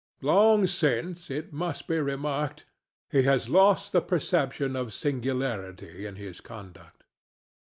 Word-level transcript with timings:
Long 0.23 0.65
since, 0.65 1.29
it 1.29 1.53
must 1.53 1.85
be 1.85 1.99
remarked, 1.99 2.65
he 3.11 3.21
has 3.21 3.49
lost 3.49 3.91
the 3.91 4.01
perception 4.01 4.75
of 4.75 4.93
singularity 4.93 6.07
in 6.07 6.15
his 6.15 6.41
conduct. 6.41 7.03